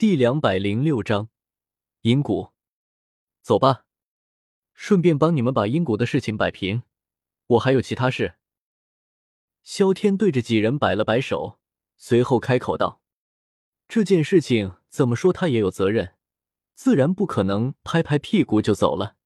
[0.00, 1.28] 第两百零六章
[2.00, 2.54] 阴谷，
[3.42, 3.84] 走吧，
[4.72, 6.84] 顺便帮你们把阴谷的事情摆平。
[7.48, 8.36] 我还有其他事。
[9.62, 11.60] 萧天对着几人摆了摆手，
[11.98, 13.02] 随后开口道
[13.88, 16.14] ：“这件事情怎么说，他也有责任，
[16.74, 19.16] 自然不可能拍拍屁股就走了。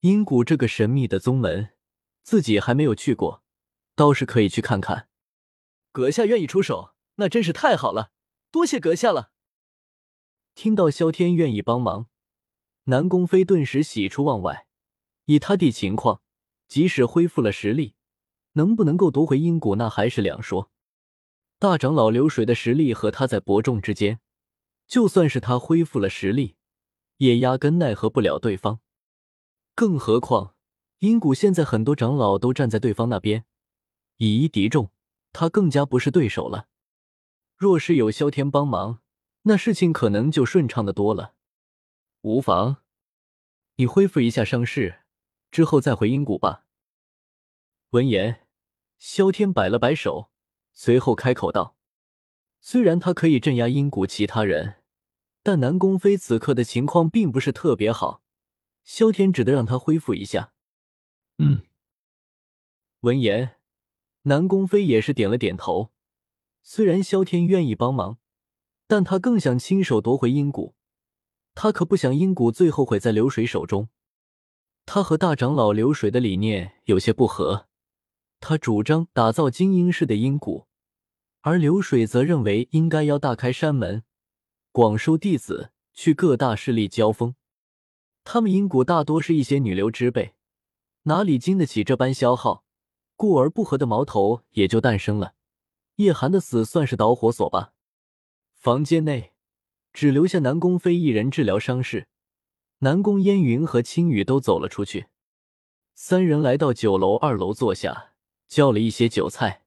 [0.00, 1.70] 阴谷这个神秘的宗门，
[2.22, 3.42] 自己还没有去过，
[3.94, 5.08] 倒是可以去看看。
[5.92, 8.12] 阁下愿意出手，那真是太好了，
[8.50, 9.30] 多谢阁下了。”
[10.54, 12.06] 听到萧天愿意帮忙，
[12.84, 14.66] 南宫飞顿时喜出望外。
[15.26, 16.20] 以他弟情况，
[16.68, 17.94] 即使恢复了实力，
[18.52, 20.70] 能不能够夺回阴谷，那还是两说。
[21.58, 24.20] 大长老流水的实力和他在伯仲之间，
[24.86, 26.56] 就算是他恢复了实力，
[27.16, 28.80] 也压根奈何不了对方。
[29.74, 30.54] 更何况
[30.98, 33.44] 阴谷现在很多长老都站在对方那边，
[34.18, 34.90] 以一敌众，
[35.32, 36.68] 他更加不是对手了。
[37.56, 39.00] 若是有萧天帮忙，
[39.46, 41.34] 那事情可能就顺畅的多了，
[42.22, 42.78] 无妨，
[43.76, 45.02] 你恢复一下伤势，
[45.50, 46.64] 之后再回阴谷吧。
[47.90, 48.46] 闻言，
[48.96, 50.30] 萧天摆了摆手，
[50.72, 51.76] 随后开口道
[52.60, 54.82] ：“虽然他可以镇压阴谷其他人，
[55.42, 58.22] 但南宫飞此刻的情况并不是特别好，
[58.82, 60.54] 萧天只得让他恢复一下。”
[61.36, 61.62] 嗯。
[63.00, 63.56] 闻言，
[64.22, 65.92] 南宫飞也是点了点头，
[66.62, 68.18] 虽然萧天愿意帮忙。
[68.86, 70.74] 但他更想亲手夺回阴谷，
[71.54, 73.88] 他可不想阴谷最后毁在流水手中。
[74.86, 77.66] 他和大长老流水的理念有些不合，
[78.40, 80.66] 他主张打造精英式的阴谷，
[81.40, 84.02] 而流水则认为应该要大开山门，
[84.72, 87.34] 广收弟子去各大势力交锋。
[88.24, 90.34] 他们阴谷大多是一些女流之辈，
[91.02, 92.64] 哪里经得起这般消耗？
[93.16, 95.34] 故而不和的矛头也就诞生了。
[95.96, 97.73] 叶寒的死算是导火索吧。
[98.64, 99.34] 房间内
[99.92, 102.08] 只留下南宫飞一人治疗伤势，
[102.78, 105.08] 南宫烟云和青羽都走了出去。
[105.94, 108.14] 三人来到酒楼二楼坐下，
[108.48, 109.66] 叫了一些酒菜。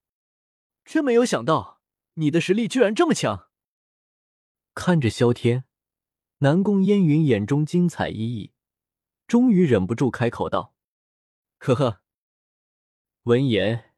[0.84, 1.80] 真没有想到
[2.16, 3.50] 你的实力居然这么强！
[4.74, 5.66] 看着萧天，
[6.40, 8.52] 南宫烟云眼中精彩熠熠，
[9.28, 10.74] 终于忍不住开口道
[11.62, 12.02] ：“呵呵。”
[13.26, 13.94] 闻言，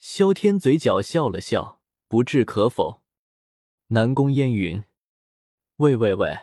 [0.00, 2.99] 萧天嘴角笑了笑，不置可否。
[3.92, 4.84] 南宫烟云，
[5.78, 6.38] 喂喂喂，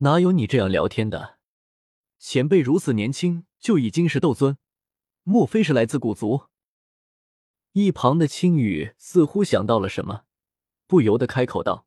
[0.00, 1.38] 哪有你这样聊天的？
[2.18, 4.58] 前辈如此年轻就已经是斗尊，
[5.22, 6.48] 莫非是来自古族？
[7.72, 10.24] 一旁的青羽似乎想到了什么，
[10.86, 11.86] 不由得开口道：“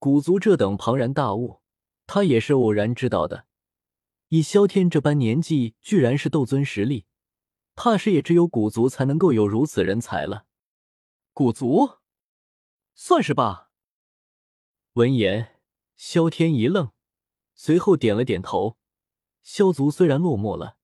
[0.00, 1.60] 古族这等庞然大物，
[2.08, 3.46] 他也是偶然知道的。
[4.30, 7.06] 以萧天这般年纪，居然是斗尊实力，
[7.76, 10.46] 怕是也只有古族才能够有如此人才了。
[11.32, 11.98] 古族，
[12.96, 13.68] 算是吧。”
[14.94, 15.58] 闻言，
[15.96, 16.90] 萧天一愣，
[17.54, 18.76] 随后点了点头。
[19.42, 20.76] 萧族虽然落寞了，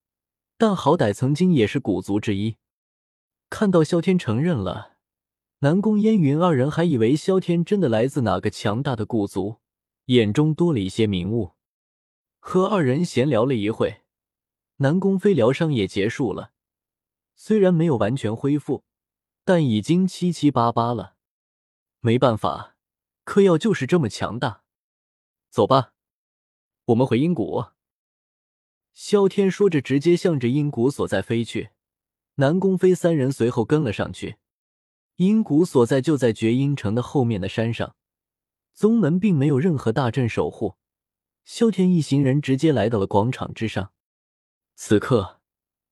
[0.57, 2.57] 但好歹曾经也是古族之一。
[3.51, 4.97] 看到萧天承认了，
[5.59, 9.57] 南宫烟云二人还以为萧天真的来自哪个强大的古族，
[10.07, 11.53] 眼中多了一些明悟。
[12.39, 14.05] 和二人闲聊了一会，
[14.77, 16.53] 南宫飞疗伤也结束了，
[17.37, 18.85] 虽然没有完全恢复，
[19.45, 21.17] 但已经七七八八了。
[22.01, 22.78] 没办法。
[23.29, 24.63] 嗑药就是这么强大，
[25.51, 25.93] 走吧，
[26.87, 27.67] 我们回阴谷。
[28.95, 31.69] 萧天说着，直接向着阴谷所在飞去。
[32.37, 34.39] 南宫飞三人随后跟了上去。
[35.17, 37.97] 阴谷所在就在绝阴城的后面的山上，
[38.73, 40.77] 宗门并没有任何大阵守护。
[41.45, 43.93] 萧天一行人直接来到了广场之上。
[44.75, 45.43] 此刻，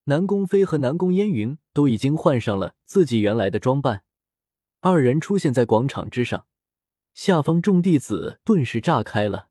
[0.05, 4.05] 南宫飞和南宫烟云都已经换上了自己原来的装扮，
[4.81, 6.47] 二人出现在广场之上。
[7.17, 9.49] 下方众弟子顿时炸开了，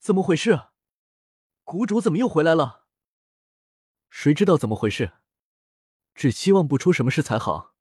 [0.00, 0.70] 怎么回事？
[1.62, 2.86] 谷主怎么又回来了？
[4.10, 5.12] 谁知道怎么回事？
[6.12, 7.76] 只希望不出什么事才好。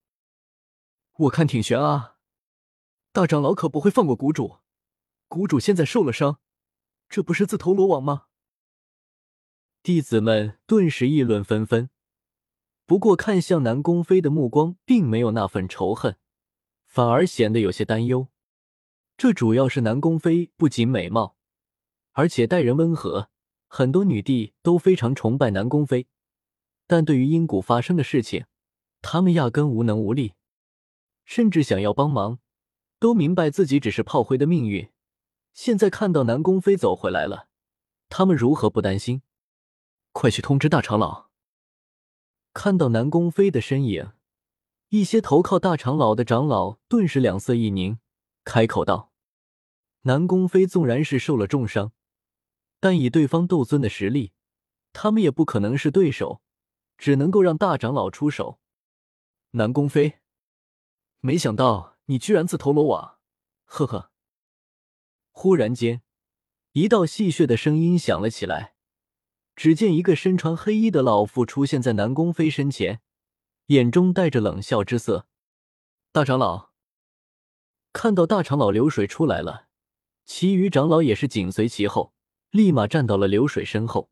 [1.13, 2.17] 我看挺悬啊，
[3.11, 4.59] 大长老可不会放过谷主。
[5.27, 6.39] 谷主现在受了伤，
[7.09, 8.27] 这不是自投罗网吗？
[9.81, 11.89] 弟子们顿时议论纷纷，
[12.85, 16.19] 不过看向南宫飞的目光并没有那份仇恨，
[16.85, 18.27] 反而显得有些担忧。
[19.21, 21.35] 这主要是南宫飞不仅美貌，
[22.13, 23.29] 而且待人温和，
[23.67, 26.07] 很多女帝都非常崇拜南宫飞。
[26.87, 28.47] 但对于阴谷发生的事情，
[28.99, 30.33] 他们压根无能无力，
[31.23, 32.39] 甚至想要帮忙，
[32.97, 34.89] 都明白自己只是炮灰的命运。
[35.53, 37.47] 现在看到南宫飞走回来了，
[38.09, 39.21] 他们如何不担心？
[40.13, 41.27] 快去通知大长老！
[42.53, 44.13] 看到南宫飞的身影，
[44.89, 47.99] 一些投靠大长老的长老顿时两色一凝，
[48.43, 49.10] 开口道。
[50.01, 51.91] 南宫飞纵然是受了重伤，
[52.79, 54.33] 但以对方斗尊的实力，
[54.93, 56.41] 他们也不可能是对手，
[56.97, 58.59] 只能够让大长老出手。
[59.51, 60.19] 南宫飞，
[61.19, 63.19] 没想到你居然自投罗网，
[63.65, 64.11] 呵呵。
[65.31, 66.01] 忽然间，
[66.71, 68.75] 一道戏谑的声音响了起来。
[69.55, 73.01] 只见一个身穿黑衣的老妇出现在南宫飞身前，
[73.67, 75.27] 眼中带着冷笑之色。
[76.11, 76.71] 大长老
[77.93, 79.67] 看到大长老流水出来了，
[80.25, 82.13] 其余长老也是紧随其后，
[82.51, 84.09] 立马站到了流水身后。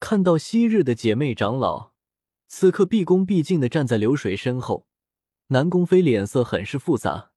[0.00, 1.92] 看到昔日的姐妹长老，
[2.46, 4.86] 此刻毕恭毕敬的站在流水身后，
[5.48, 7.32] 南宫飞脸色很是复杂。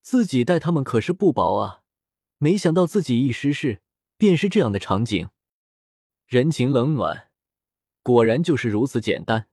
[0.00, 1.82] 自己待他们可是不薄啊，
[2.38, 3.82] 没想到自己一失势，
[4.16, 5.28] 便是这样的场景。
[6.26, 7.30] 人情冷暖，
[8.02, 9.48] 果然就是如此简单。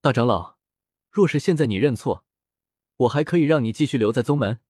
[0.00, 0.58] 大长老，
[1.10, 2.24] 若是现在你认错，
[2.96, 4.60] 我还可以让你继续留在宗门。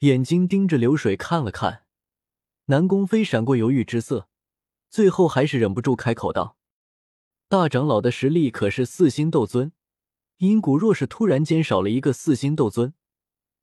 [0.00, 1.84] 眼睛盯着流水看了看，
[2.66, 4.28] 南宫飞闪过犹豫之色，
[4.88, 6.56] 最后还是忍不住开口道
[7.48, 9.72] ：“大长老的实力可是四星斗尊，
[10.36, 12.94] 阴谷若是突然间少了一个四星斗尊，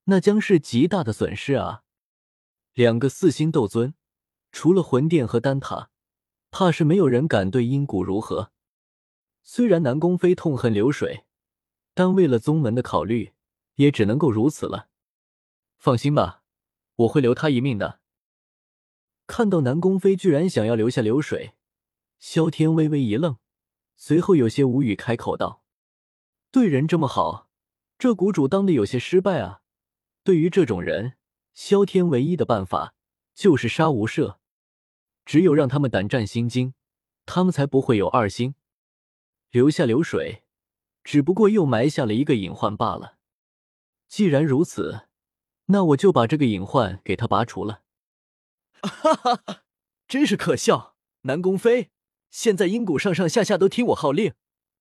[0.05, 1.83] 那将是极大的损失啊！
[2.73, 3.93] 两个四星斗尊，
[4.51, 5.89] 除了魂殿和丹塔。”
[6.51, 8.53] 怕是没有人敢对阴谷如何。
[9.43, 11.25] 虽然南宫飞痛恨流水，
[11.93, 13.33] 但为了宗门的考虑，
[13.75, 14.87] 也只能够如此了。
[15.77, 16.43] 放心吧，
[16.95, 17.99] 我会留他一命的。
[19.27, 21.55] 看到南宫飞居然想要留下流水，
[22.19, 23.37] 萧天微微一愣，
[23.95, 25.63] 随后有些无语，开口道
[26.51, 27.49] ：“对人这么好，
[27.97, 29.61] 这谷主当的有些失败啊。
[30.23, 31.13] 对于这种人，
[31.53, 32.95] 萧天唯一的办法
[33.33, 34.37] 就是杀无赦。”
[35.25, 36.75] 只有让他们胆战心惊，
[37.25, 38.53] 他们才不会有二心。
[39.49, 40.43] 留下流水，
[41.03, 43.17] 只不过又埋下了一个隐患罢了。
[44.07, 45.04] 既然如此，
[45.67, 47.83] 那我就把这个隐患给他拔除了。
[48.81, 49.63] 哈哈哈，
[50.07, 50.95] 真是可笑！
[51.21, 51.89] 南宫飞，
[52.29, 54.33] 现在阴谷上上下下都听我号令，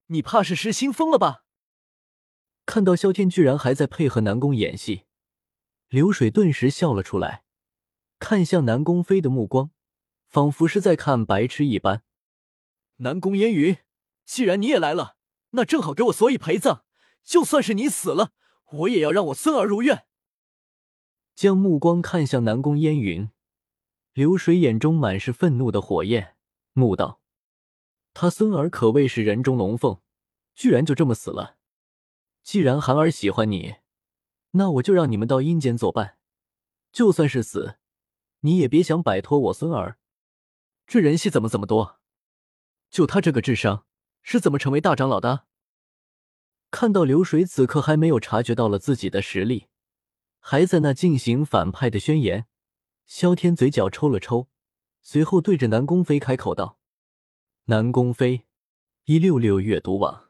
[0.06, 1.44] 你怕是失心疯了吧？
[2.66, 5.04] 看到萧天居然还在配合南宫演戏，
[5.88, 7.44] 流水顿时笑了出来，
[8.18, 9.70] 看向南宫飞的目光。
[10.28, 12.02] 仿佛是在看白痴一般。
[12.96, 13.78] 南宫烟云，
[14.24, 15.16] 既然你也来了，
[15.50, 16.84] 那正好给我所以陪葬。
[17.22, 18.32] 就算是你死了，
[18.72, 20.06] 我也要让我孙儿如愿。
[21.34, 23.30] 将目光看向南宫烟云，
[24.12, 26.36] 流水眼中满是愤怒的火焰，
[26.74, 27.20] 怒道
[28.14, 30.00] ：“他孙儿可谓是人中龙凤，
[30.54, 31.56] 居然就这么死了。
[32.42, 33.76] 既然寒儿喜欢你，
[34.52, 36.18] 那我就让你们到阴间作伴。
[36.92, 37.78] 就算是死，
[38.40, 39.98] 你也别想摆脱我孙儿。”
[40.86, 41.98] 这人戏怎么这么多？
[42.90, 43.84] 就他这个智商，
[44.22, 45.46] 是怎么成为大长老的？
[46.70, 49.68] 看到流水此刻还没有察觉到了自己的实力，
[50.46, 52.44] 还在那进行反派的宣言，
[53.06, 54.48] 萧天嘴角抽了抽，
[55.00, 56.78] 随后对着南宫飞开口道
[57.64, 58.44] ：“南宫飞，
[59.06, 60.23] 一六六阅读网。”